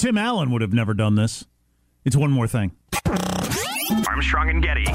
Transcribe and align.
Tim 0.00 0.16
Allen 0.16 0.50
would 0.50 0.62
have 0.62 0.72
never 0.72 0.94
done 0.94 1.14
this. 1.14 1.44
It's 2.06 2.16
one 2.16 2.30
more 2.30 2.48
thing. 2.48 2.72
Armstrong 4.08 4.48
and 4.48 4.62
Getty. 4.62 4.86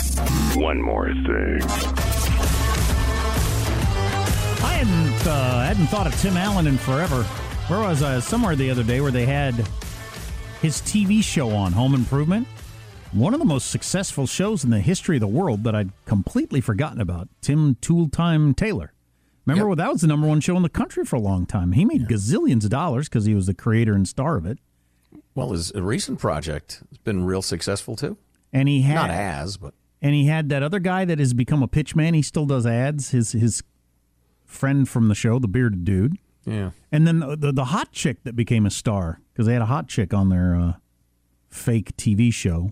One 0.59 0.81
more 0.81 1.09
thing. 1.13 1.59
I 4.63 4.73
hadn't 4.73 5.27
uh, 5.27 5.63
hadn't 5.63 5.85
thought 5.87 6.07
of 6.07 6.19
Tim 6.19 6.35
Allen 6.35 6.65
in 6.65 6.79
forever. 6.79 7.21
Where 7.67 7.81
was 7.81 8.01
I? 8.01 8.19
Somewhere 8.19 8.55
the 8.55 8.71
other 8.71 8.81
day 8.81 8.99
where 8.99 9.11
they 9.11 9.27
had 9.27 9.53
his 10.63 10.81
TV 10.81 11.23
show 11.23 11.51
on 11.51 11.71
Home 11.73 11.93
Improvement. 11.93 12.47
One 13.11 13.35
of 13.35 13.39
the 13.39 13.45
most 13.45 13.69
successful 13.69 14.25
shows 14.25 14.63
in 14.63 14.71
the 14.71 14.79
history 14.81 15.17
of 15.17 15.21
the 15.21 15.27
world 15.27 15.65
that 15.65 15.75
I'd 15.75 15.91
completely 16.05 16.61
forgotten 16.61 16.99
about. 16.99 17.29
Tim 17.41 17.75
Tool 17.79 18.09
Time 18.09 18.55
Taylor. 18.55 18.91
Remember, 19.45 19.69
Yep. 19.69 19.77
that 19.77 19.91
was 19.91 20.01
the 20.01 20.07
number 20.07 20.25
one 20.25 20.39
show 20.41 20.57
in 20.57 20.63
the 20.63 20.69
country 20.69 21.05
for 21.05 21.15
a 21.15 21.21
long 21.21 21.45
time. 21.45 21.73
He 21.73 21.85
made 21.85 22.07
gazillions 22.07 22.63
of 22.63 22.71
dollars 22.71 23.07
because 23.07 23.25
he 23.25 23.35
was 23.35 23.45
the 23.45 23.53
creator 23.53 23.93
and 23.93 24.07
star 24.07 24.35
of 24.37 24.47
it. 24.47 24.57
Well, 25.35 25.51
his 25.51 25.71
recent 25.75 26.17
project 26.19 26.81
has 26.89 26.97
been 26.97 27.25
real 27.25 27.41
successful 27.41 27.95
too. 27.95 28.17
And 28.53 28.67
he 28.69 28.81
had 28.81 28.95
Not 28.95 29.09
as, 29.11 29.57
but 29.57 29.73
and 30.01 30.13
he 30.15 30.25
had 30.27 30.49
that 30.49 30.63
other 30.63 30.79
guy 30.79 31.03
that 31.05 31.19
has 31.19 31.33
become 31.33 31.61
a 31.61 31.67
pitch 31.67 31.95
man. 31.95 32.13
He 32.13 32.21
still 32.21 32.45
does 32.45 32.65
ads. 32.65 33.09
His 33.11 33.33
his 33.33 33.61
friend 34.45 34.87
from 34.87 35.07
the 35.09 35.15
show, 35.15 35.39
the 35.39 35.47
bearded 35.47 35.83
dude. 35.83 36.17
yeah. 36.45 36.71
And 36.91 37.05
then 37.05 37.19
the 37.19 37.35
the, 37.35 37.51
the 37.51 37.65
hot 37.65 37.91
chick 37.91 38.23
that 38.23 38.35
became 38.35 38.65
a 38.65 38.71
star 38.71 39.19
because 39.33 39.45
they 39.45 39.53
had 39.53 39.61
a 39.61 39.65
hot 39.67 39.87
chick 39.89 40.13
on 40.13 40.29
their 40.29 40.55
uh, 40.55 40.73
fake 41.49 41.95
TV 41.97 42.31
show. 42.33 42.71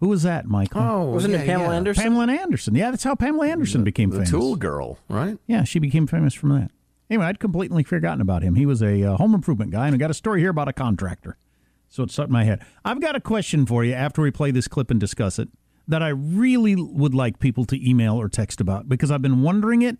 Who 0.00 0.08
was 0.08 0.22
that, 0.24 0.46
Michael? 0.46 0.80
Oh, 0.82 1.04
Wasn't 1.10 1.32
yeah, 1.32 1.40
it 1.42 1.46
Pamela 1.46 1.70
yeah. 1.70 1.76
Anderson? 1.76 2.02
Pamela 2.02 2.32
Anderson. 2.32 2.74
Yeah, 2.74 2.90
that's 2.90 3.04
how 3.04 3.14
Pamela 3.14 3.46
Anderson 3.46 3.84
became 3.84 4.10
The 4.10 4.16
famous. 4.16 4.30
Tool 4.30 4.56
Girl, 4.56 4.98
right? 5.08 5.38
Yeah, 5.46 5.62
she 5.62 5.78
became 5.78 6.08
famous 6.08 6.34
from 6.34 6.48
that. 6.50 6.70
Anyway, 7.12 7.26
I'd 7.26 7.38
completely 7.38 7.82
forgotten 7.82 8.22
about 8.22 8.42
him. 8.42 8.54
He 8.54 8.64
was 8.64 8.80
a 8.82 9.02
uh, 9.02 9.16
home 9.18 9.34
improvement 9.34 9.70
guy, 9.70 9.84
and 9.84 9.94
I 9.94 9.98
got 9.98 10.10
a 10.10 10.14
story 10.14 10.40
here 10.40 10.48
about 10.48 10.68
a 10.68 10.72
contractor. 10.72 11.36
So 11.90 12.04
it's 12.04 12.14
stuck 12.14 12.28
in 12.28 12.32
my 12.32 12.44
head. 12.44 12.64
I've 12.86 13.02
got 13.02 13.14
a 13.14 13.20
question 13.20 13.66
for 13.66 13.84
you 13.84 13.92
after 13.92 14.22
we 14.22 14.30
play 14.30 14.50
this 14.50 14.66
clip 14.66 14.90
and 14.90 14.98
discuss 14.98 15.38
it 15.38 15.50
that 15.86 16.02
I 16.02 16.08
really 16.08 16.74
would 16.74 17.14
like 17.14 17.38
people 17.38 17.66
to 17.66 17.86
email 17.86 18.18
or 18.18 18.30
text 18.30 18.62
about 18.62 18.88
because 18.88 19.10
I've 19.10 19.20
been 19.20 19.42
wondering 19.42 19.82
it 19.82 19.98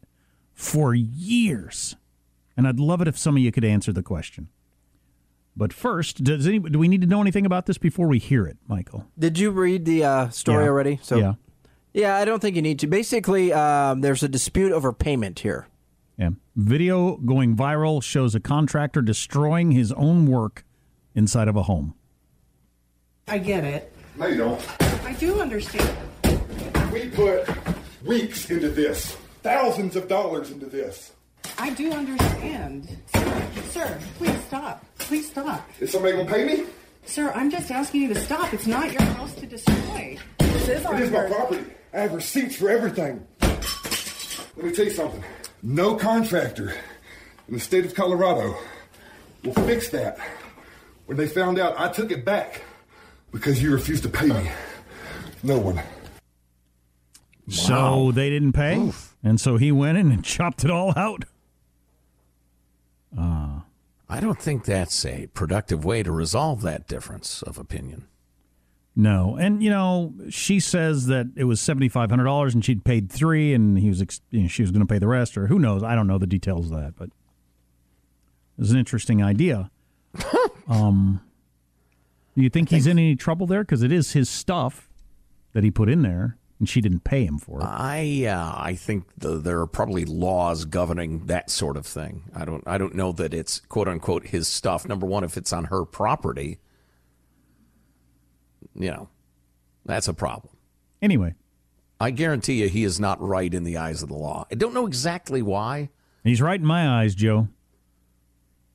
for 0.54 0.94
years. 0.94 1.96
And 2.56 2.66
I'd 2.66 2.80
love 2.80 3.02
it 3.02 3.08
if 3.08 3.18
some 3.18 3.36
of 3.36 3.42
you 3.42 3.52
could 3.52 3.64
answer 3.64 3.92
the 3.92 4.02
question. 4.02 4.48
But 5.54 5.74
first, 5.74 6.24
does 6.24 6.46
any, 6.46 6.60
do 6.60 6.78
we 6.78 6.88
need 6.88 7.02
to 7.02 7.06
know 7.06 7.20
anything 7.20 7.44
about 7.44 7.66
this 7.66 7.76
before 7.76 8.06
we 8.06 8.20
hear 8.20 8.46
it, 8.46 8.56
Michael? 8.66 9.04
Did 9.18 9.38
you 9.38 9.50
read 9.50 9.84
the 9.84 10.02
uh, 10.02 10.28
story 10.30 10.64
Yeah. 10.64 10.70
already? 10.70 10.98
So 11.02 11.18
yeah. 11.18 11.34
yeah, 11.92 12.16
I 12.16 12.24
don't 12.24 12.40
think 12.40 12.56
you 12.56 12.62
need 12.62 12.78
to. 12.78 12.86
Basically, 12.86 13.52
um, 13.52 14.00
there's 14.00 14.22
a 14.22 14.28
dispute 14.30 14.72
over 14.72 14.94
payment 14.94 15.40
here. 15.40 15.66
Yeah. 16.22 16.30
Video 16.54 17.16
going 17.16 17.56
viral 17.56 18.00
shows 18.00 18.36
a 18.36 18.40
contractor 18.40 19.02
destroying 19.02 19.72
his 19.72 19.90
own 19.90 20.26
work 20.26 20.64
inside 21.16 21.48
of 21.48 21.56
a 21.56 21.64
home. 21.64 21.94
I 23.26 23.38
get 23.38 23.64
it. 23.64 23.92
No, 24.16 24.28
you 24.28 24.36
don't. 24.36 24.82
I 25.04 25.14
do 25.14 25.40
understand. 25.40 25.90
We 26.92 27.08
put 27.08 27.48
weeks 28.04 28.48
into 28.50 28.68
this, 28.68 29.16
thousands 29.42 29.96
of 29.96 30.06
dollars 30.06 30.52
into 30.52 30.66
this. 30.66 31.10
I 31.58 31.70
do 31.70 31.90
understand. 31.90 32.96
Sir, 33.12 33.48
sir, 33.70 33.98
please 34.18 34.44
stop. 34.44 34.84
Please 34.98 35.28
stop. 35.28 35.68
Is 35.80 35.90
somebody 35.90 36.16
gonna 36.16 36.30
pay 36.30 36.44
me? 36.44 36.66
Sir, 37.04 37.32
I'm 37.34 37.50
just 37.50 37.72
asking 37.72 38.02
you 38.02 38.14
to 38.14 38.20
stop. 38.20 38.54
It's 38.54 38.68
not 38.68 38.92
your 38.92 39.02
house 39.02 39.34
to 39.34 39.46
destroy. 39.46 40.16
This 40.38 40.68
is 40.68 40.86
our 40.86 40.94
It 40.94 41.02
is 41.02 41.10
my 41.10 41.26
property. 41.26 41.64
I 41.92 42.00
have 42.00 42.14
receipts 42.14 42.54
for 42.54 42.70
everything. 42.70 43.26
Let 43.40 44.66
me 44.66 44.72
tell 44.72 44.84
you 44.84 44.92
something. 44.92 45.24
No 45.62 45.94
contractor 45.94 46.74
in 47.46 47.54
the 47.54 47.60
state 47.60 47.84
of 47.84 47.94
Colorado 47.94 48.56
will 49.44 49.54
fix 49.54 49.90
that 49.90 50.18
when 51.06 51.16
they 51.16 51.28
found 51.28 51.58
out 51.58 51.78
I 51.78 51.88
took 51.88 52.10
it 52.10 52.24
back 52.24 52.62
because 53.30 53.62
you 53.62 53.72
refused 53.72 54.02
to 54.02 54.08
pay 54.08 54.26
me. 54.28 54.50
No 55.42 55.58
one. 55.58 55.80
So 57.48 58.12
they 58.12 58.30
didn't 58.30 58.52
pay, 58.52 58.92
and 59.22 59.40
so 59.40 59.56
he 59.56 59.72
went 59.72 59.98
in 59.98 60.10
and 60.10 60.24
chopped 60.24 60.64
it 60.64 60.70
all 60.70 60.92
out. 60.96 61.24
Uh, 63.16 63.60
I 64.08 64.20
don't 64.20 64.40
think 64.40 64.64
that's 64.64 65.04
a 65.04 65.26
productive 65.28 65.84
way 65.84 66.02
to 66.02 66.12
resolve 66.12 66.62
that 66.62 66.86
difference 66.88 67.42
of 67.42 67.58
opinion. 67.58 68.06
No, 68.94 69.36
and 69.40 69.62
you 69.62 69.70
know 69.70 70.12
she 70.28 70.60
says 70.60 71.06
that 71.06 71.26
it 71.34 71.44
was 71.44 71.60
seventy 71.60 71.88
five 71.88 72.10
hundred 72.10 72.24
dollars, 72.24 72.54
and 72.54 72.64
she'd 72.64 72.84
paid 72.84 73.10
three, 73.10 73.54
and 73.54 73.78
he 73.78 73.88
was 73.88 74.02
ex- 74.02 74.20
you 74.30 74.42
know, 74.42 74.48
she 74.48 74.62
was 74.62 74.70
going 74.70 74.86
to 74.86 74.92
pay 74.92 74.98
the 74.98 75.08
rest, 75.08 75.38
or 75.38 75.46
who 75.46 75.58
knows? 75.58 75.82
I 75.82 75.94
don't 75.94 76.06
know 76.06 76.18
the 76.18 76.26
details 76.26 76.70
of 76.70 76.78
that, 76.78 76.94
but 76.96 77.06
it 77.06 78.58
was 78.58 78.70
an 78.70 78.78
interesting 78.78 79.22
idea. 79.22 79.70
um, 80.68 81.22
do 82.36 82.42
you 82.42 82.50
think 82.50 82.68
he's 82.68 82.86
in 82.86 82.98
any 82.98 83.16
trouble 83.16 83.46
there? 83.46 83.62
Because 83.62 83.82
it 83.82 83.92
is 83.92 84.12
his 84.12 84.28
stuff 84.28 84.90
that 85.54 85.64
he 85.64 85.70
put 85.70 85.88
in 85.88 86.02
there, 86.02 86.36
and 86.58 86.68
she 86.68 86.82
didn't 86.82 87.04
pay 87.04 87.24
him 87.24 87.38
for 87.38 87.60
it. 87.60 87.64
I 87.64 88.26
uh, 88.26 88.54
I 88.56 88.74
think 88.74 89.04
the, 89.16 89.38
there 89.38 89.60
are 89.60 89.66
probably 89.66 90.04
laws 90.04 90.66
governing 90.66 91.26
that 91.26 91.50
sort 91.50 91.78
of 91.78 91.86
thing. 91.86 92.24
I 92.34 92.44
don't 92.44 92.62
I 92.66 92.76
don't 92.76 92.94
know 92.94 93.12
that 93.12 93.32
it's 93.32 93.60
quote 93.60 93.88
unquote 93.88 94.26
his 94.26 94.48
stuff. 94.48 94.86
Number 94.86 95.06
one, 95.06 95.24
if 95.24 95.38
it's 95.38 95.52
on 95.52 95.64
her 95.64 95.86
property, 95.86 96.58
you 98.74 98.90
know, 98.90 99.08
that's 99.84 100.08
a 100.08 100.14
problem. 100.14 100.54
Anyway, 101.00 101.34
I 102.00 102.10
guarantee 102.10 102.62
you, 102.62 102.68
he 102.68 102.84
is 102.84 102.98
not 102.98 103.20
right 103.20 103.52
in 103.52 103.64
the 103.64 103.76
eyes 103.76 104.02
of 104.02 104.08
the 104.08 104.16
law. 104.16 104.46
I 104.50 104.54
don't 104.54 104.74
know 104.74 104.86
exactly 104.86 105.42
why. 105.42 105.90
he's 106.24 106.42
right 106.42 106.60
in 106.60 106.66
my 106.66 107.00
eyes, 107.00 107.14
Joe. 107.14 107.48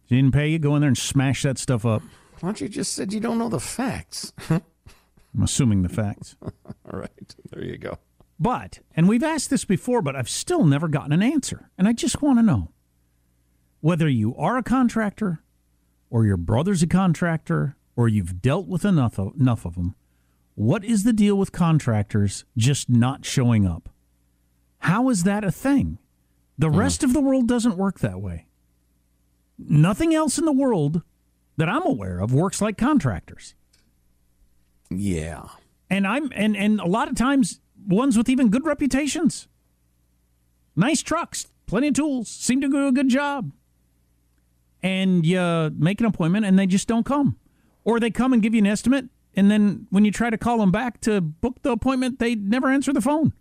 She 0.08 0.16
didn't 0.16 0.34
pay 0.34 0.48
you. 0.48 0.60
Go 0.60 0.76
in 0.76 0.82
there 0.82 0.88
and 0.88 0.98
smash 0.98 1.44
that 1.44 1.58
stuff 1.58 1.86
up. 1.86 2.02
Why 2.40 2.50
don't 2.50 2.62
you 2.62 2.70
just 2.70 2.94
said 2.94 3.12
you 3.12 3.20
don't 3.20 3.38
know 3.38 3.50
the 3.50 3.60
facts? 3.60 4.32
I'm 4.50 5.44
assuming 5.44 5.84
the 5.84 5.90
facts. 5.90 6.36
All 6.42 7.00
right, 7.00 7.36
there 7.52 7.64
you 7.64 7.78
go. 7.78 7.98
But, 8.40 8.80
and 8.96 9.10
we've 9.10 9.24
asked 9.24 9.50
this 9.50 9.66
before, 9.66 10.02
but 10.02 10.16
I've 10.16 10.30
still 10.30 10.64
never 10.64 10.88
gotten 10.88 11.12
an 11.12 11.24
answer. 11.24 11.70
And 11.78 11.88
I 11.88 11.94
just 11.94 12.22
want 12.22 12.38
to 12.40 12.44
know 12.44 12.72
whether 13.82 14.08
you 14.08 14.36
are 14.36 14.58
a 14.58 14.64
contractor 14.64 15.42
or 16.10 16.26
your 16.26 16.38
brother's 16.38 16.84
a 16.84 16.88
contractor 16.88 17.76
or 17.98 18.08
you've 18.08 18.42
dealt 18.42 18.68
with 18.68 18.86
enough 18.86 19.20
of, 19.20 19.34
enough 19.38 19.66
of 19.66 19.76
them, 19.76 19.96
what 20.56 20.86
is 20.86 21.04
the 21.04 21.12
deal 21.12 21.36
with 21.36 21.52
contractors 21.52 22.46
just 22.56 22.90
not 22.90 23.26
showing 23.26 23.66
up? 23.68 23.90
How 24.80 25.10
is 25.10 25.24
that 25.24 25.44
a 25.44 25.52
thing? 25.52 25.98
The 26.58 26.68
mm-hmm. 26.68 26.80
rest 26.80 27.04
of 27.04 27.12
the 27.12 27.20
world 27.20 27.48
doesn't 27.48 27.76
work 27.76 28.00
that 28.00 28.22
way. 28.22 28.46
Nothing 29.58 30.14
else 30.14 30.38
in 30.38 30.46
the 30.46 30.52
world 30.52 31.02
that 31.58 31.68
I'm 31.68 31.86
aware 31.86 32.20
of 32.20 32.34
works 32.34 32.62
like 32.62 32.78
contractors. 32.78 33.56
Yeah. 34.90 35.48
And 35.90 36.06
I'm 36.06 36.32
and 36.36 36.56
and 36.56 36.80
a 36.80 36.86
lot 36.86 37.10
of 37.10 37.16
times 37.16 37.60
ones 37.88 38.18
with 38.18 38.30
even 38.30 38.50
good 38.50 38.66
reputations. 38.66 39.48
Nice 40.76 41.02
trucks, 41.02 41.48
plenty 41.66 41.88
of 41.88 41.96
tools, 41.96 42.30
seem 42.30 42.62
to 42.62 42.70
do 42.70 42.88
a 42.88 42.92
good 42.92 43.10
job. 43.10 43.52
And 44.84 45.26
you 45.26 45.72
make 45.76 46.00
an 46.00 46.06
appointment 46.06 46.46
and 46.46 46.60
they 46.60 46.68
just 46.68 46.88
don't 46.88 47.06
come. 47.06 47.38
Or 47.88 48.00
they 48.00 48.12
come 48.12 48.34
and 48.34 48.44
give 48.44 48.54
you 48.54 48.60
an 48.60 48.68
estimate 48.68 49.10
and 49.38 49.52
then 49.52 49.86
when 49.92 50.04
you 50.04 50.12
try 50.12 50.32
to 50.32 50.38
call 50.38 50.58
them 50.58 50.72
back 50.72 51.00
to 51.02 51.22
book 51.22 51.62
the 51.62 51.72
appointment, 51.72 52.18
they 52.18 52.34
never 52.34 52.70
answer 52.70 52.92
the 52.92 53.02
phone. 53.02 53.34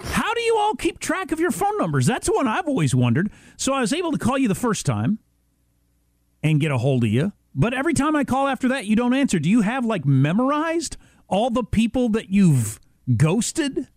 How 0.00 0.32
do 0.32 0.40
you 0.40 0.56
all 0.56 0.74
keep 0.74 0.98
track 0.98 1.30
of 1.30 1.38
your 1.38 1.50
phone 1.50 1.76
numbers? 1.76 2.06
That's 2.06 2.26
one 2.28 2.48
I've 2.48 2.66
always 2.66 2.94
wondered. 2.94 3.30
So 3.58 3.74
I 3.74 3.82
was 3.82 3.92
able 3.92 4.12
to 4.12 4.18
call 4.18 4.38
you 4.38 4.48
the 4.48 4.54
first 4.54 4.86
time 4.86 5.18
and 6.42 6.58
get 6.58 6.70
a 6.70 6.78
hold 6.78 7.04
of 7.04 7.10
you. 7.10 7.32
But 7.54 7.74
every 7.74 7.92
time 7.92 8.16
I 8.16 8.24
call 8.24 8.48
after 8.48 8.66
that, 8.68 8.86
you 8.86 8.96
don't 8.96 9.12
answer. 9.12 9.38
Do 9.38 9.50
you 9.50 9.60
have 9.60 9.84
like 9.84 10.06
memorized 10.06 10.96
all 11.28 11.50
the 11.50 11.64
people 11.64 12.08
that 12.10 12.30
you've 12.30 12.80
ghosted? 13.16 13.88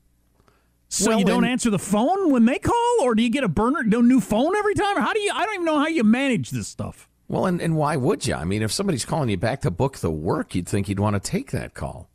So 0.89 1.11
Well, 1.11 1.19
you 1.19 1.25
don't 1.25 1.45
answer 1.45 1.69
the 1.69 1.79
phone 1.79 2.31
when 2.31 2.45
they 2.45 2.59
call, 2.59 2.97
or 3.01 3.15
do 3.15 3.23
you 3.23 3.29
get 3.29 3.43
a 3.43 3.49
burner, 3.49 3.83
no 3.83 4.01
new 4.01 4.19
phone 4.19 4.55
every 4.55 4.73
time? 4.73 4.97
Or 4.97 5.01
how 5.01 5.13
do 5.13 5.19
you? 5.21 5.31
I 5.33 5.45
don't 5.45 5.55
even 5.55 5.65
know 5.65 5.79
how 5.79 5.87
you 5.87 6.03
manage 6.03 6.49
this 6.49 6.67
stuff. 6.67 7.09
Well, 7.29 7.45
and, 7.45 7.61
and 7.61 7.75
why 7.75 7.97
would 7.97 8.25
you? 8.25 8.35
I 8.35 8.45
mean, 8.45 8.61
if 8.61 8.71
somebody's 8.71 9.03
calling 9.05 9.29
you 9.29 9.37
back 9.37 9.61
to 9.61 9.71
book 9.71 9.97
the 9.97 10.11
work, 10.11 10.55
you'd 10.55 10.67
think 10.67 10.87
you'd 10.87 10.99
want 10.99 11.21
to 11.21 11.31
take 11.31 11.51
that 11.51 11.73
call. 11.73 12.09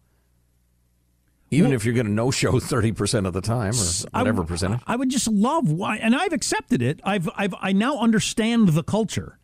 Even 1.50 1.68
Well- 1.70 1.76
if 1.76 1.84
you're 1.84 1.94
going 1.94 2.06
to 2.06 2.12
no 2.12 2.30
show 2.30 2.52
30% 2.52 3.26
of 3.26 3.34
the 3.34 3.42
time 3.42 3.74
or 3.74 3.84
whatever 4.18 4.36
w- 4.38 4.46
percentage. 4.48 4.80
I 4.86 4.96
would 4.96 5.10
just 5.10 5.28
love 5.28 5.70
why, 5.70 5.96
and 5.98 6.16
I've 6.16 6.32
accepted 6.32 6.80
it. 6.80 7.00
I've, 7.04 7.28
I've, 7.36 7.54
I 7.60 7.72
now 7.72 7.98
understand 7.98 8.68
the 8.70 8.82
culture, 8.82 9.38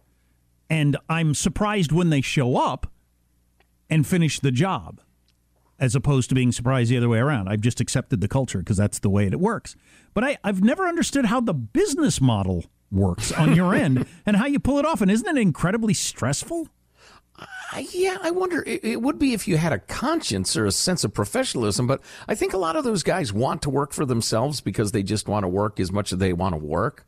and 0.71 0.97
I'm 1.11 1.35
surprised 1.35 1.93
when 1.93 2.09
they 2.09 2.23
show 2.23 2.57
up 2.57 2.91
and 3.91 4.07
finish 4.07 4.41
the 4.41 4.51
job, 4.51 5.03
as 5.79 5.95
opposed 5.95 6.31
to 6.31 6.35
being 6.35 6.51
surprised 6.51 6.91
the 6.91 6.97
other 6.97 7.11
way 7.11 7.19
around. 7.19 7.49
I've 7.49 7.61
just 7.61 7.79
accepted 7.81 8.23
the 8.23 8.29
culture 8.29 8.61
because 8.61 8.79
that's 8.79 9.01
the 9.01 9.11
way 9.11 9.27
it 9.27 9.39
works. 9.39 9.77
But 10.15 10.25
I, 10.25 10.39
I've 10.43 10.63
never 10.65 10.89
understood 10.89 11.27
how 11.27 11.43
the 11.43 11.55
business 11.55 12.23
model 12.23 12.65
works 12.91 13.33
on 13.33 13.55
your 13.55 13.75
end 13.75 14.07
and 14.27 14.37
how 14.37 14.47
you 14.47 14.59
pull 14.59 14.79
it 14.79 14.87
off. 14.87 15.01
And 15.01 15.11
isn't 15.11 15.27
it 15.37 15.41
incredibly 15.41 15.95
stressful? 15.95 16.69
I- 17.73 17.87
yeah, 17.93 18.17
I 18.23 18.31
wonder. 18.31 18.63
It, 18.67 18.85
it 18.85 19.03
would 19.03 19.19
be 19.19 19.33
if 19.35 19.47
you 19.47 19.59
had 19.59 19.73
a 19.73 19.79
conscience 19.79 20.57
or 20.57 20.65
a 20.67 20.73
sense 20.73 21.05
of 21.05 21.13
professionalism, 21.15 21.87
but 21.87 22.01
I 22.27 22.35
think 22.35 22.53
a 22.53 22.59
lot 22.59 22.77
of 22.77 22.85
those 22.85 23.03
guys 23.03 23.33
want 23.33 23.63
to 23.63 23.71
work 23.71 23.93
for 23.93 24.05
themselves 24.05 24.61
because 24.61 24.93
they 24.93 25.03
just 25.03 25.29
want 25.29 25.45
to 25.45 25.49
work 25.49 25.79
as 25.79 25.93
much 25.93 26.13
as 26.13 26.19
they 26.19 26.33
want 26.33 26.55
to 26.55 26.59
work. 26.59 27.07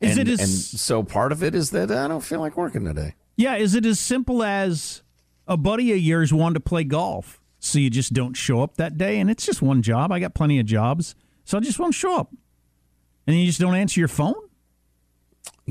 Is 0.00 0.18
and, 0.18 0.28
it 0.28 0.32
as- 0.32 0.40
and 0.40 0.48
so 0.50 1.02
part 1.02 1.32
of 1.32 1.42
it 1.42 1.54
is 1.54 1.70
that 1.70 1.90
I 1.90 2.08
don't 2.08 2.22
feel 2.22 2.40
like 2.40 2.56
working 2.56 2.84
today. 2.84 3.14
Yeah, 3.36 3.56
is 3.56 3.74
it 3.74 3.86
as 3.86 3.98
simple 3.98 4.42
as 4.42 5.02
a 5.46 5.56
buddy 5.56 5.92
of 5.92 5.98
yours 5.98 6.32
wanted 6.32 6.54
to 6.54 6.60
play 6.60 6.84
golf, 6.84 7.40
so 7.58 7.78
you 7.78 7.88
just 7.90 8.12
don't 8.12 8.34
show 8.36 8.62
up 8.62 8.76
that 8.76 8.98
day, 8.98 9.18
and 9.20 9.30
it's 9.30 9.46
just 9.46 9.62
one 9.62 9.80
job. 9.82 10.12
I 10.12 10.20
got 10.20 10.34
plenty 10.34 10.58
of 10.58 10.66
jobs, 10.66 11.14
so 11.44 11.56
I 11.56 11.60
just 11.60 11.78
won't 11.78 11.94
show 11.94 12.18
up, 12.18 12.34
and 13.26 13.38
you 13.38 13.46
just 13.46 13.60
don't 13.60 13.74
answer 13.74 14.00
your 14.00 14.08
phone. 14.08 14.34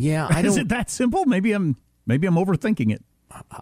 Yeah, 0.01 0.27
I 0.29 0.39
is 0.43 0.55
don't. 0.55 0.65
it 0.65 0.69
that 0.69 0.89
simple? 0.89 1.25
Maybe 1.25 1.51
I'm 1.51 1.75
maybe 2.05 2.27
I'm 2.27 2.35
overthinking 2.35 2.91
it. 2.93 3.03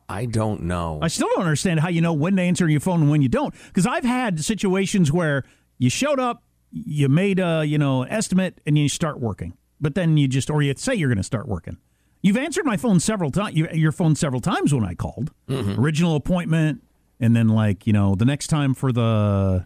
I 0.08 0.26
don't 0.26 0.64
know. 0.64 1.00
I 1.02 1.10
still 1.10 1.28
don't 1.36 1.42
understand 1.42 1.82
how 1.82 1.90
you 1.90 2.00
know 2.00 2.14
when 2.14 2.38
to 2.38 2.42
answer 2.42 2.70
your 2.70 2.80
phone 2.80 3.02
and 3.02 3.12
when 3.12 3.22
you 3.22 3.28
don't, 3.28 3.54
because 3.68 3.86
I've 3.86 4.06
had 4.06 4.44
situations 4.44 5.12
where 5.12 5.44
you 5.78 5.90
showed 5.90 6.22
up, 6.22 6.42
you 6.72 7.10
made 7.10 7.40
a 7.40 7.66
you 7.66 7.78
know 7.78 8.04
estimate, 8.04 8.62
and 8.66 8.78
you 8.78 8.88
start 8.88 9.20
working, 9.20 9.58
but 9.82 9.94
then 9.96 10.16
you 10.18 10.28
just 10.28 10.50
or 10.50 10.62
you 10.62 10.74
say 10.78 10.96
you're 10.96 11.10
going 11.10 11.18
to 11.18 11.24
start 11.24 11.48
working. 11.48 11.78
You've 12.22 12.38
answered 12.38 12.66
my 12.66 12.78
phone 12.78 13.00
several 13.00 13.30
times. 13.30 13.56
Your 13.56 13.92
phone 13.92 14.16
several 14.16 14.42
times 14.42 14.74
when 14.74 14.84
I 14.86 14.96
called. 14.96 15.32
Original 15.50 16.16
appointment, 16.16 16.82
and 17.20 17.36
then 17.36 17.48
like 17.50 17.86
you 17.86 17.94
know 17.94 18.16
the 18.16 18.26
next 18.26 18.48
time 18.48 18.74
for 18.74 18.92
the 18.92 19.66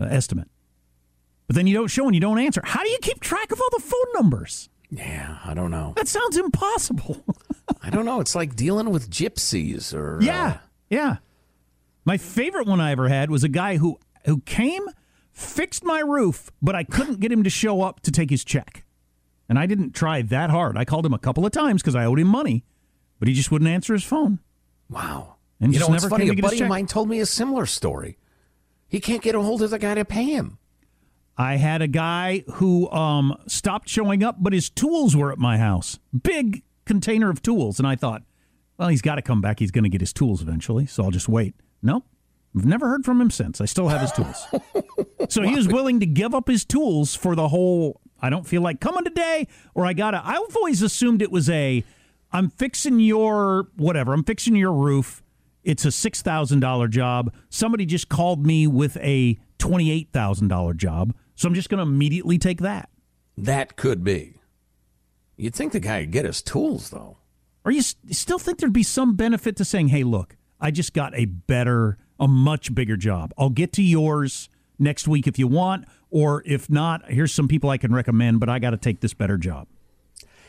uh, 0.00 0.04
estimate. 0.04 0.48
But 1.48 1.56
then 1.56 1.66
you 1.66 1.74
don't 1.74 1.88
show 1.88 2.06
and 2.06 2.14
you 2.14 2.20
don't 2.20 2.38
answer. 2.38 2.62
How 2.64 2.82
do 2.82 2.88
you 2.88 2.98
keep 3.02 3.20
track 3.20 3.50
of 3.52 3.60
all 3.60 3.68
the 3.76 3.82
phone 3.82 4.06
numbers? 4.14 4.70
Yeah, 4.92 5.38
I 5.42 5.54
don't 5.54 5.70
know. 5.70 5.94
That 5.96 6.06
sounds 6.06 6.36
impossible. 6.36 7.24
I 7.82 7.88
don't 7.88 8.04
know. 8.04 8.20
It's 8.20 8.34
like 8.34 8.54
dealing 8.54 8.90
with 8.90 9.10
gypsies 9.10 9.94
or 9.94 10.18
Yeah, 10.20 10.58
yeah. 10.90 11.16
My 12.04 12.18
favorite 12.18 12.66
one 12.66 12.78
I 12.78 12.92
ever 12.92 13.08
had 13.08 13.30
was 13.30 13.42
a 13.42 13.48
guy 13.48 13.78
who 13.78 13.98
who 14.26 14.40
came, 14.42 14.86
fixed 15.32 15.82
my 15.82 16.00
roof, 16.00 16.50
but 16.60 16.74
I 16.74 16.84
couldn't 16.84 17.20
get 17.20 17.32
him 17.32 17.42
to 17.42 17.50
show 17.50 17.80
up 17.80 18.00
to 18.00 18.10
take 18.12 18.28
his 18.28 18.44
check. 18.44 18.84
And 19.48 19.58
I 19.58 19.64
didn't 19.66 19.92
try 19.94 20.20
that 20.22 20.50
hard. 20.50 20.76
I 20.76 20.84
called 20.84 21.06
him 21.06 21.14
a 21.14 21.18
couple 21.18 21.46
of 21.46 21.52
times 21.52 21.80
because 21.82 21.96
I 21.96 22.04
owed 22.04 22.18
him 22.20 22.28
money, 22.28 22.64
but 23.18 23.28
he 23.28 23.34
just 23.34 23.50
wouldn't 23.50 23.70
answer 23.70 23.94
his 23.94 24.04
phone. 24.04 24.40
uh, 24.90 24.94
wow. 24.96 25.36
And 25.60 25.72
you 25.72 25.78
just 25.78 25.88
know, 25.88 25.94
it's 25.94 26.02
never 26.04 26.10
funny. 26.10 26.24
came 26.24 26.32
A 26.32 26.36
to 26.36 26.42
get 26.42 26.44
his 26.44 26.50
buddy 26.52 26.62
of 26.64 26.68
mine 26.68 26.86
told 26.86 27.08
me 27.08 27.20
a 27.20 27.26
similar 27.26 27.66
story. 27.66 28.18
He 28.88 29.00
can't 29.00 29.22
get 29.22 29.34
a 29.34 29.40
hold 29.40 29.62
of 29.62 29.70
the 29.70 29.78
guy 29.78 29.94
to 29.94 30.04
pay 30.04 30.24
him. 30.24 30.58
I 31.42 31.56
had 31.56 31.82
a 31.82 31.88
guy 31.88 32.44
who 32.54 32.90
um, 32.90 33.36
stopped 33.46 33.88
showing 33.88 34.22
up, 34.22 34.36
but 34.40 34.52
his 34.52 34.70
tools 34.70 35.16
were 35.16 35.32
at 35.32 35.38
my 35.38 35.58
house. 35.58 35.98
Big 36.22 36.62
container 36.84 37.30
of 37.30 37.42
tools. 37.42 37.78
And 37.78 37.86
I 37.86 37.96
thought, 37.96 38.22
well, 38.78 38.88
he's 38.88 39.02
got 39.02 39.16
to 39.16 39.22
come 39.22 39.40
back. 39.40 39.58
He's 39.58 39.70
going 39.70 39.84
to 39.84 39.90
get 39.90 40.00
his 40.00 40.12
tools 40.12 40.40
eventually. 40.40 40.86
So 40.86 41.04
I'll 41.04 41.10
just 41.10 41.28
wait. 41.28 41.54
Nope. 41.82 42.04
I've 42.56 42.64
never 42.64 42.88
heard 42.88 43.04
from 43.04 43.20
him 43.20 43.30
since. 43.30 43.60
I 43.60 43.64
still 43.64 43.88
have 43.88 44.02
his 44.02 44.12
tools. 44.12 44.46
so 45.28 45.42
he 45.42 45.54
was 45.54 45.66
willing 45.66 46.00
to 46.00 46.06
give 46.06 46.34
up 46.34 46.48
his 46.48 46.64
tools 46.64 47.14
for 47.14 47.34
the 47.34 47.48
whole, 47.48 48.00
I 48.20 48.30
don't 48.30 48.46
feel 48.46 48.62
like 48.62 48.80
coming 48.80 49.04
today, 49.04 49.48
or 49.74 49.86
I 49.86 49.94
got 49.94 50.12
to. 50.12 50.22
I've 50.24 50.56
always 50.56 50.82
assumed 50.82 51.22
it 51.22 51.32
was 51.32 51.48
a, 51.48 51.82
I'm 52.30 52.50
fixing 52.50 53.00
your, 53.00 53.68
whatever, 53.76 54.12
I'm 54.12 54.24
fixing 54.24 54.54
your 54.54 54.72
roof. 54.72 55.22
It's 55.64 55.84
a 55.84 55.88
$6,000 55.88 56.90
job. 56.90 57.32
Somebody 57.48 57.86
just 57.86 58.08
called 58.08 58.44
me 58.44 58.66
with 58.66 58.96
a 58.98 59.38
$28,000 59.58 60.76
job. 60.76 61.14
So 61.34 61.48
I'm 61.48 61.54
just 61.54 61.68
going 61.68 61.78
to 61.84 61.90
immediately 61.90 62.38
take 62.38 62.60
that. 62.60 62.88
That 63.36 63.76
could 63.76 64.04
be. 64.04 64.34
You'd 65.36 65.54
think 65.54 65.72
the 65.72 65.80
guy 65.80 66.00
would 66.00 66.10
get 66.12 66.24
his 66.24 66.42
tools, 66.42 66.90
though. 66.90 67.16
Or 67.64 67.72
you, 67.72 67.78
s- 67.78 67.96
you 68.04 68.14
still 68.14 68.38
think 68.38 68.58
there'd 68.58 68.72
be 68.72 68.82
some 68.82 69.16
benefit 69.16 69.56
to 69.56 69.64
saying, 69.64 69.88
hey, 69.88 70.04
look, 70.04 70.36
I 70.60 70.70
just 70.70 70.92
got 70.92 71.14
a 71.16 71.24
better, 71.24 71.96
a 72.20 72.28
much 72.28 72.74
bigger 72.74 72.96
job. 72.96 73.32
I'll 73.38 73.50
get 73.50 73.72
to 73.74 73.82
yours 73.82 74.48
next 74.78 75.08
week 75.08 75.26
if 75.26 75.38
you 75.38 75.48
want. 75.48 75.86
Or 76.10 76.42
if 76.44 76.68
not, 76.68 77.10
here's 77.10 77.32
some 77.32 77.48
people 77.48 77.70
I 77.70 77.78
can 77.78 77.94
recommend, 77.94 78.38
but 78.40 78.48
I 78.48 78.58
got 78.58 78.70
to 78.70 78.76
take 78.76 79.00
this 79.00 79.14
better 79.14 79.38
job. 79.38 79.66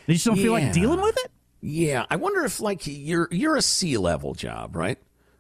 They 0.05 0.13
just 0.13 0.25
don't 0.25 0.35
feel 0.35 0.51
like 0.51 0.73
dealing 0.73 0.99
with 1.01 1.15
it? 1.17 1.31
Yeah, 1.61 2.05
I 2.09 2.17
wonder 2.17 2.43
if 2.43 2.59
like 2.59 2.81
you're 2.85 3.29
you're 3.31 3.55
a 3.55 3.61
C 3.61 3.97
level 3.97 4.33
job, 4.33 4.75
right? 4.75 4.97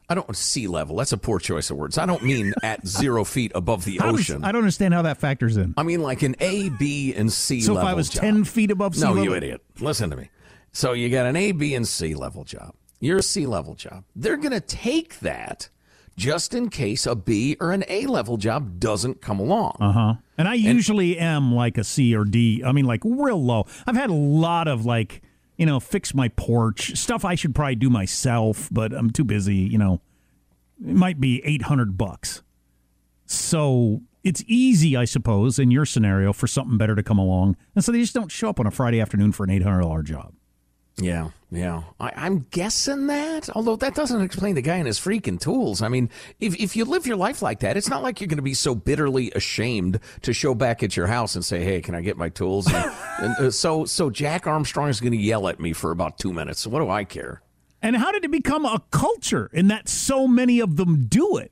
I 0.09 0.15
don't 0.15 0.35
sea 0.35 0.67
level. 0.67 0.97
That's 0.97 1.11
a 1.13 1.17
poor 1.17 1.39
choice 1.39 1.69
of 1.69 1.77
words. 1.77 1.97
I 1.97 2.05
don't 2.05 2.23
mean 2.23 2.53
at 2.63 2.85
zero 2.85 3.23
feet 3.23 3.51
above 3.55 3.85
the 3.85 3.97
does- 3.97 4.13
ocean. 4.13 4.43
I 4.43 4.51
don't 4.51 4.61
understand 4.61 4.93
how 4.93 5.03
that 5.03 5.17
factors 5.17 5.57
in. 5.57 5.73
I 5.77 5.83
mean 5.83 6.01
like 6.01 6.21
an 6.23 6.35
A, 6.39 6.69
B, 6.69 7.13
and 7.13 7.31
C 7.31 7.61
So 7.61 7.77
if. 7.77 7.83
I 7.83 7.93
was 7.93 8.09
job. 8.09 8.21
10 8.21 8.43
feet 8.43 8.71
above 8.71 8.95
sea 8.95 9.01
level? 9.01 9.15
no, 9.15 9.21
level? 9.21 9.33
you 9.33 9.37
idiot. 9.37 9.61
Listen 9.79 10.09
to 10.09 10.15
me. 10.17 10.29
So 10.71 10.93
you 10.93 11.09
got 11.09 11.25
an 11.25 11.35
A, 11.35 11.51
B, 11.51 11.75
and 11.75 11.87
C 11.87 12.15
level 12.15 12.43
job. 12.43 12.73
You're 12.99 13.17
a 13.19 13.23
C 13.23 13.45
level 13.45 13.75
job. 13.75 14.03
They're 14.15 14.37
going 14.37 14.51
to 14.51 14.61
take 14.61 15.19
that 15.19 15.69
just 16.15 16.53
in 16.53 16.69
case 16.69 17.05
a 17.05 17.15
B 17.15 17.57
or 17.59 17.71
an 17.71 17.83
A 17.87 18.05
level 18.05 18.37
job 18.37 18.79
doesn't 18.79 19.21
come 19.21 19.39
along. 19.39 19.77
Uh 19.79 19.91
huh. 19.91 20.13
And 20.37 20.47
I 20.47 20.53
usually 20.55 21.17
am 21.17 21.53
like 21.53 21.77
a 21.77 21.83
C 21.83 22.15
or 22.15 22.23
D. 22.23 22.63
I 22.65 22.71
mean, 22.71 22.85
like 22.85 23.01
real 23.03 23.43
low. 23.43 23.65
I've 23.87 23.95
had 23.95 24.09
a 24.09 24.13
lot 24.15 24.67
of 24.67 24.85
like, 24.85 25.21
you 25.57 25.65
know, 25.65 25.79
fix 25.79 26.13
my 26.13 26.29
porch 26.29 26.97
stuff 26.97 27.23
I 27.23 27.35
should 27.35 27.53
probably 27.53 27.75
do 27.75 27.89
myself, 27.89 28.69
but 28.71 28.93
I'm 28.93 29.11
too 29.11 29.23
busy. 29.23 29.55
You 29.55 29.77
know, 29.77 30.01
it 30.81 30.95
might 30.95 31.19
be 31.19 31.41
eight 31.45 31.63
hundred 31.63 31.97
bucks. 31.97 32.41
So 33.25 34.01
it's 34.23 34.43
easy, 34.47 34.95
I 34.95 35.05
suppose, 35.05 35.59
in 35.59 35.71
your 35.71 35.85
scenario, 35.85 36.33
for 36.33 36.47
something 36.47 36.77
better 36.77 36.95
to 36.95 37.03
come 37.03 37.17
along, 37.17 37.57
and 37.75 37.83
so 37.83 37.91
they 37.91 37.99
just 37.99 38.13
don't 38.13 38.31
show 38.31 38.49
up 38.49 38.59
on 38.59 38.67
a 38.67 38.71
Friday 38.71 38.99
afternoon 38.99 39.31
for 39.31 39.43
an 39.43 39.49
eight 39.49 39.63
hundred 39.63 39.81
dollar 39.81 40.03
job. 40.03 40.33
Yeah, 40.97 41.29
yeah. 41.49 41.83
I, 41.99 42.11
I'm 42.15 42.45
guessing 42.51 43.07
that, 43.07 43.49
although 43.55 43.75
that 43.77 43.95
doesn't 43.95 44.21
explain 44.21 44.53
the 44.55 44.61
guy 44.61 44.75
and 44.75 44.85
his 44.85 44.99
freaking 44.99 45.39
tools. 45.39 45.81
I 45.81 45.87
mean, 45.87 46.09
if, 46.39 46.55
if 46.59 46.75
you 46.75 46.85
live 46.85 47.07
your 47.07 47.15
life 47.15 47.41
like 47.41 47.61
that, 47.61 47.77
it's 47.77 47.89
not 47.89 48.03
like 48.03 48.21
you're 48.21 48.27
going 48.27 48.37
to 48.37 48.43
be 48.43 48.53
so 48.53 48.75
bitterly 48.75 49.31
ashamed 49.31 49.99
to 50.21 50.33
show 50.33 50.53
back 50.53 50.83
at 50.83 50.95
your 50.95 51.07
house 51.07 51.35
and 51.35 51.43
say, 51.43 51.63
"Hey, 51.63 51.81
can 51.81 51.95
I 51.95 52.01
get 52.01 52.15
my 52.15 52.29
tools?" 52.29 52.71
And, 52.71 52.91
and, 53.19 53.47
uh, 53.47 53.51
so, 53.51 53.85
so 53.85 54.09
Jack 54.09 54.45
Armstrong 54.45 54.89
is 54.89 54.99
going 54.99 55.13
to 55.13 55.17
yell 55.17 55.47
at 55.47 55.59
me 55.59 55.73
for 55.73 55.91
about 55.91 56.19
two 56.19 56.31
minutes. 56.31 56.61
So 56.61 56.69
what 56.69 56.79
do 56.79 56.89
I 56.89 57.03
care? 57.03 57.41
And 57.81 57.97
how 57.97 58.11
did 58.11 58.23
it 58.23 58.31
become 58.31 58.65
a 58.65 58.81
culture 58.91 59.49
in 59.51 59.67
that 59.67 59.89
so 59.89 60.27
many 60.27 60.59
of 60.59 60.77
them 60.77 61.05
do 61.07 61.37
it? 61.37 61.51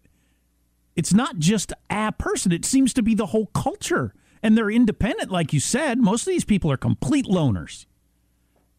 It's 0.96 1.14
not 1.14 1.40
just 1.40 1.74
a 1.90 2.12
person, 2.12 2.52
it 2.52 2.64
seems 2.64 2.94
to 2.94 3.02
be 3.02 3.16
the 3.16 3.28
whole 3.28 3.48
culture. 3.48 4.14
And 4.44 4.58
they're 4.58 4.72
independent, 4.72 5.30
like 5.30 5.54
you 5.54 5.60
said. 5.60 6.00
Most 6.00 6.22
of 6.24 6.28
these 6.28 6.46
people 6.46 6.72
are 6.72 6.78
complete 6.78 7.26
loners. 7.26 7.86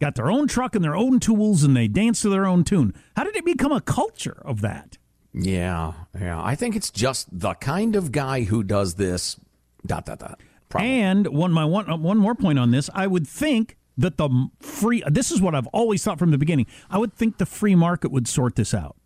Got 0.03 0.17
their 0.17 0.33
own 0.33 0.49
truck 0.49 0.75
and 0.75 0.85
their 0.85 0.97
own 0.97 1.21
tools, 1.21 1.63
and 1.63 1.77
they 1.77 1.87
dance 1.87 2.23
to 2.23 2.29
their 2.29 2.45
own 2.45 2.65
tune. 2.65 2.93
How 3.17 3.23
did 3.23 3.37
it 3.37 3.45
become 3.45 3.71
a 3.71 3.81
culture 3.81 4.43
of 4.45 4.61
that? 4.61 4.99
Yeah, 5.33 5.93
yeah. 6.21 6.43
I 6.43 6.57
think 6.57 6.75
it's 6.75 6.91
just 6.91 7.29
the 7.31 7.55
kind 7.55 7.95
of 7.95 8.11
guy 8.11 8.43
who 8.43 8.65
does 8.65 8.97
this. 8.97 9.39
Dot 9.87 10.07
dot 10.07 10.19
dot. 10.19 10.41
Probably. 10.69 10.91
And 10.91 11.29
one 11.29 11.53
my 11.53 11.65
one 11.65 11.89
uh, 11.89 11.97
one 11.97 12.19
more 12.19 12.35
point 12.35 12.59
on 12.59 12.73
this, 12.73 12.91
I 12.93 13.07
would 13.07 13.29
think 13.29 13.77
that 13.97 14.17
the 14.17 14.49
free 14.59 15.05
this 15.09 15.31
is 15.31 15.41
what 15.41 15.55
I've 15.55 15.69
always 15.69 16.03
thought 16.03 16.19
from 16.19 16.33
the 16.33 16.39
beginning. 16.39 16.67
I 16.91 16.99
would 16.99 17.15
think 17.15 17.39
the 17.39 17.47
free 17.47 17.77
market 17.77 18.11
would 18.11 18.27
sort 18.27 18.57
this 18.57 18.75
out. 18.75 18.97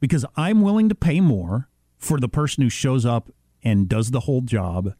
Because 0.00 0.24
I'm 0.36 0.62
willing 0.62 0.88
to 0.88 0.94
pay 0.94 1.20
more 1.20 1.68
for 1.98 2.18
the 2.18 2.30
person 2.30 2.62
who 2.62 2.70
shows 2.70 3.04
up 3.04 3.30
and 3.62 3.90
does 3.90 4.10
the 4.10 4.20
whole 4.20 4.40
job 4.40 4.94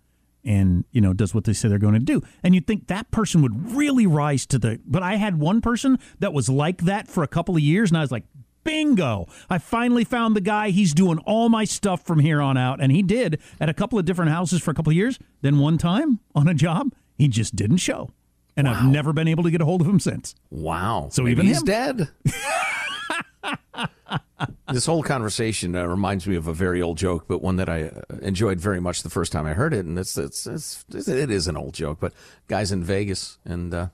and 0.45 0.85
you 0.91 1.01
know 1.01 1.13
does 1.13 1.35
what 1.35 1.45
they 1.45 1.53
say 1.53 1.69
they're 1.69 1.79
going 1.79 1.95
to 1.95 2.01
do. 2.01 2.23
And 2.43 2.55
you'd 2.55 2.67
think 2.67 2.87
that 2.89 3.11
person 3.11 3.43
would 3.43 3.73
really 3.73 4.07
rise 4.07 4.47
to 4.47 4.59
the 4.59 4.81
but 4.87 5.03
i 5.03 5.17
had 5.17 5.39
one 5.39 5.61
person 5.61 5.99
that 6.19 6.33
was 6.33 6.49
like 6.49 6.83
that 6.83 7.09
for 7.09 7.23
a 7.23 7.29
couple 7.29 7.57
of 7.57 7.63
years 7.63 7.91
and 7.91 7.99
i 7.99 8.01
was 8.01 8.11
like 8.13 8.25
bingo. 8.65 9.27
I 9.49 9.59
finally 9.59 10.05
found 10.05 10.37
the 10.37 10.41
guy. 10.41 10.71
He's 10.71 10.93
doing 10.95 11.19
all 11.21 11.49
my 11.49 11.65
stuff 11.65 12.05
from 12.05 12.19
here 12.19 12.41
on 12.41 12.57
out 12.57 12.81
and 12.81 12.93
he 12.93 13.03
did 13.03 13.41
at 13.59 13.69
a 13.69 13.75
couple 13.75 13.99
of 13.99 14.05
different 14.05 14.31
houses 14.31 14.63
for 14.63 14.71
a 14.71 14.75
couple 14.75 14.91
of 14.91 14.97
years. 14.97 15.19
Then 15.41 15.59
one 15.59 15.79
time 15.79 16.21
on 16.35 16.49
a 16.49 16.55
job 16.55 16.93
he 17.17 17.29
just 17.29 17.57
didn't 17.57 17.79
show. 17.79 18.11
And 18.57 18.67
wow. 18.67 18.75
i've 18.75 18.85
never 18.85 19.13
been 19.13 19.29
able 19.29 19.45
to 19.45 19.51
get 19.51 19.61
a 19.61 19.65
hold 19.65 19.81
of 19.81 19.87
him 19.87 20.01
since. 20.01 20.35
Wow. 20.51 21.09
So 21.11 21.23
Maybe 21.23 21.33
even 21.33 21.47
he's 21.47 21.61
him. 21.61 21.65
dead 21.65 22.09
this 24.73 24.87
whole 24.87 25.03
conversation 25.03 25.77
uh, 25.77 25.85
reminds 25.85 26.27
me 26.27 26.37
of 26.37 26.47
a 26.47 26.53
very 26.53 26.81
old 26.83 26.99
joke, 26.99 27.27
but 27.29 27.43
one 27.43 27.57
that 27.57 27.69
I 27.69 27.85
uh, 27.85 28.17
enjoyed 28.23 28.61
very 28.61 28.81
much 28.81 29.03
the 29.03 29.11
first 29.11 29.33
time 29.33 29.47
I 29.47 29.55
heard 29.55 29.75
it. 29.75 29.85
And 29.85 29.99
it's, 29.99 30.17
it's, 30.17 30.47
it's, 30.47 30.85
it 30.93 31.31
is 31.31 31.49
an 31.49 31.57
old 31.57 31.75
joke, 31.75 31.99
but 32.01 32.13
guys 32.49 32.73
in 32.73 32.83
Vegas 32.83 33.39
and 33.45 33.73
uh, 33.75 33.89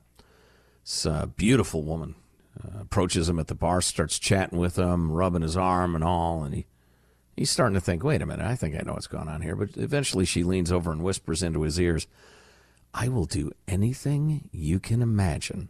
this 0.83 1.07
uh, 1.07 1.27
beautiful 1.27 1.83
woman 1.83 2.15
uh, 2.63 2.81
approaches 2.81 3.29
him 3.29 3.39
at 3.39 3.49
the 3.49 3.55
bar, 3.55 3.81
starts 3.81 4.19
chatting 4.19 4.59
with 4.59 4.77
him, 4.77 5.11
rubbing 5.11 5.43
his 5.43 5.57
arm 5.57 5.95
and 5.95 6.05
all. 6.05 6.45
And 6.45 6.55
he, 6.55 6.67
he's 7.37 7.51
starting 7.51 7.75
to 7.75 7.81
think, 7.81 8.03
wait 8.03 8.23
a 8.23 8.27
minute, 8.27 8.47
I 8.47 8.55
think 8.55 8.75
I 8.75 8.83
know 8.85 8.95
what's 8.95 9.07
going 9.07 9.29
on 9.29 9.43
here. 9.43 9.57
But 9.57 9.77
eventually 9.77 10.25
she 10.25 10.43
leans 10.43 10.73
over 10.73 10.93
and 10.93 11.03
whispers 11.03 11.43
into 11.43 11.63
his 11.63 11.81
ears, 11.81 12.07
I 12.95 13.09
will 13.09 13.27
do 13.27 13.51
anything 13.69 14.49
you 14.53 14.81
can 14.81 15.03
imagine 15.03 15.69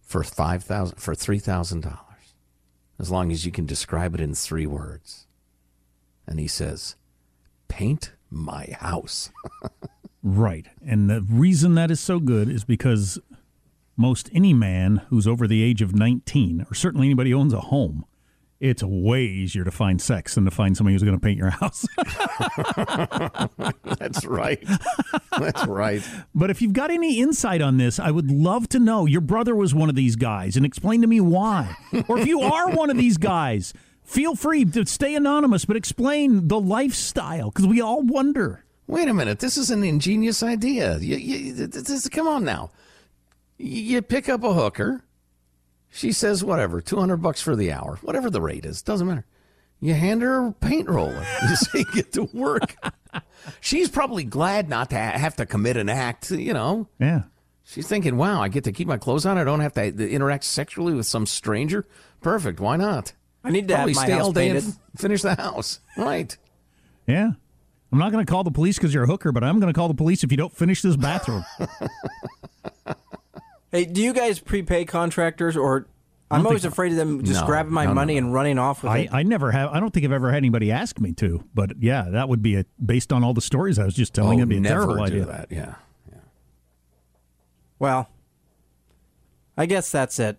for 0.00 0.24
five 0.24 0.64
thousand 0.64 0.96
for 0.96 1.14
three 1.14 1.38
thousand 1.38 1.82
dollars 1.82 2.09
as 3.00 3.10
long 3.10 3.32
as 3.32 3.46
you 3.46 3.50
can 3.50 3.64
describe 3.64 4.14
it 4.14 4.20
in 4.20 4.34
three 4.34 4.66
words. 4.66 5.26
And 6.26 6.38
he 6.38 6.46
says, 6.46 6.96
Paint 7.66 8.12
my 8.30 8.76
house. 8.78 9.30
right. 10.22 10.66
And 10.86 11.08
the 11.08 11.22
reason 11.22 11.74
that 11.76 11.90
is 11.90 11.98
so 11.98 12.20
good 12.20 12.50
is 12.50 12.64
because 12.64 13.18
most 13.96 14.28
any 14.34 14.52
man 14.52 15.02
who's 15.08 15.26
over 15.26 15.46
the 15.46 15.62
age 15.62 15.80
of 15.80 15.94
19, 15.94 16.66
or 16.70 16.74
certainly 16.74 17.06
anybody 17.06 17.30
who 17.30 17.38
owns 17.38 17.54
a 17.54 17.60
home, 17.60 18.04
it's 18.60 18.82
way 18.82 19.24
easier 19.24 19.64
to 19.64 19.70
find 19.70 20.00
sex 20.00 20.34
than 20.34 20.44
to 20.44 20.50
find 20.50 20.76
somebody 20.76 20.94
who's 20.94 21.02
going 21.02 21.18
to 21.18 21.20
paint 21.20 21.38
your 21.38 21.48
house. 21.48 21.86
That's 23.98 24.26
right. 24.26 24.62
That's 25.38 25.66
right. 25.66 26.02
But 26.34 26.50
if 26.50 26.60
you've 26.60 26.74
got 26.74 26.90
any 26.90 27.20
insight 27.20 27.62
on 27.62 27.78
this, 27.78 27.98
I 27.98 28.10
would 28.10 28.30
love 28.30 28.68
to 28.70 28.78
know. 28.78 29.06
Your 29.06 29.22
brother 29.22 29.56
was 29.56 29.74
one 29.74 29.88
of 29.88 29.94
these 29.94 30.14
guys, 30.14 30.56
and 30.56 30.66
explain 30.66 31.00
to 31.00 31.06
me 31.06 31.20
why. 31.20 31.74
or 32.06 32.18
if 32.18 32.26
you 32.26 32.42
are 32.42 32.70
one 32.70 32.90
of 32.90 32.98
these 32.98 33.16
guys, 33.16 33.72
feel 34.04 34.36
free 34.36 34.66
to 34.66 34.84
stay 34.84 35.14
anonymous, 35.14 35.64
but 35.64 35.76
explain 35.76 36.48
the 36.48 36.60
lifestyle 36.60 37.50
because 37.50 37.66
we 37.66 37.80
all 37.80 38.02
wonder. 38.02 38.64
Wait 38.86 39.08
a 39.08 39.14
minute. 39.14 39.38
This 39.38 39.56
is 39.56 39.70
an 39.70 39.84
ingenious 39.84 40.42
idea. 40.42 40.98
You, 40.98 41.16
you, 41.16 41.66
this, 41.66 42.08
come 42.10 42.28
on 42.28 42.44
now. 42.44 42.72
You 43.56 44.02
pick 44.02 44.28
up 44.28 44.44
a 44.44 44.52
hooker 44.52 45.02
she 45.90 46.12
says, 46.12 46.44
whatever, 46.44 46.80
200 46.80 47.18
bucks 47.18 47.42
for 47.42 47.56
the 47.56 47.72
hour, 47.72 47.98
whatever 48.02 48.30
the 48.30 48.40
rate 48.40 48.64
is, 48.64 48.82
doesn't 48.82 49.06
matter. 49.06 49.26
You 49.80 49.94
hand 49.94 50.22
her 50.22 50.48
a 50.48 50.52
paint 50.52 50.88
roller. 50.88 51.24
You 51.48 51.56
say, 51.56 51.84
get 51.94 52.12
to 52.12 52.24
work. 52.32 52.76
She's 53.60 53.88
probably 53.88 54.24
glad 54.24 54.68
not 54.68 54.90
to 54.90 54.96
have 54.96 55.36
to 55.36 55.46
commit 55.46 55.76
an 55.76 55.88
act, 55.88 56.30
you 56.30 56.52
know. 56.52 56.88
Yeah. 56.98 57.22
She's 57.64 57.86
thinking, 57.86 58.16
wow, 58.16 58.42
I 58.42 58.48
get 58.48 58.64
to 58.64 58.72
keep 58.72 58.88
my 58.88 58.98
clothes 58.98 59.24
on. 59.24 59.38
I 59.38 59.44
don't 59.44 59.60
have 59.60 59.72
to 59.74 59.82
uh, 59.82 60.06
interact 60.06 60.44
sexually 60.44 60.92
with 60.92 61.06
some 61.06 61.24
stranger. 61.24 61.86
Perfect. 62.20 62.60
Why 62.60 62.76
not? 62.76 63.14
I 63.42 63.50
need 63.50 63.68
to 63.68 63.74
probably 63.74 63.94
stay 63.94 64.12
all 64.12 64.32
day 64.32 64.48
painted. 64.48 64.64
and 64.64 64.76
finish 64.96 65.22
the 65.22 65.34
house. 65.34 65.80
Right. 65.96 66.36
Yeah. 67.06 67.30
I'm 67.92 67.98
not 67.98 68.12
going 68.12 68.24
to 68.24 68.30
call 68.30 68.44
the 68.44 68.50
police 68.50 68.76
because 68.76 68.92
you're 68.92 69.04
a 69.04 69.06
hooker, 69.08 69.32
but 69.32 69.42
I'm 69.42 69.58
going 69.60 69.72
to 69.72 69.76
call 69.76 69.88
the 69.88 69.94
police 69.94 70.22
if 70.22 70.30
you 70.30 70.36
don't 70.36 70.54
finish 70.54 70.82
this 70.82 70.96
bathroom. 70.96 71.44
Hey, 73.72 73.84
do 73.84 74.02
you 74.02 74.12
guys 74.12 74.40
prepay 74.40 74.84
contractors 74.84 75.56
or? 75.56 75.86
I'm 76.32 76.46
always 76.46 76.64
afraid 76.64 76.92
of 76.92 76.98
them 76.98 77.24
just 77.24 77.40
no, 77.40 77.46
grabbing 77.46 77.72
my 77.72 77.86
no, 77.86 77.94
money 77.94 78.14
no, 78.14 78.18
and 78.18 78.32
running 78.32 78.56
off 78.56 78.84
with 78.84 78.92
I, 78.92 78.98
it. 78.98 79.08
I 79.12 79.24
never 79.24 79.50
have. 79.50 79.70
I 79.70 79.80
don't 79.80 79.92
think 79.92 80.06
I've 80.06 80.12
ever 80.12 80.30
had 80.30 80.36
anybody 80.36 80.70
ask 80.70 81.00
me 81.00 81.12
to. 81.14 81.42
But 81.54 81.72
yeah, 81.80 82.08
that 82.10 82.28
would 82.28 82.40
be 82.40 82.54
a 82.54 82.64
based 82.84 83.12
on 83.12 83.24
all 83.24 83.34
the 83.34 83.40
stories 83.40 83.80
I 83.80 83.84
was 83.84 83.94
just 83.94 84.14
telling. 84.14 84.38
Oh, 84.38 84.42
it'd 84.42 84.48
be 84.48 84.58
a 84.58 84.60
never 84.60 84.82
terrible 84.82 84.94
do 84.96 85.02
idea. 85.02 85.24
that. 85.24 85.46
Yeah. 85.50 85.74
yeah. 86.08 86.18
Well, 87.80 88.10
I 89.56 89.66
guess 89.66 89.90
that's 89.90 90.20
it. 90.20 90.38